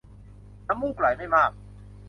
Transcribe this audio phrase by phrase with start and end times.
[0.67, 1.51] น้ำมูกไหลไม่มาก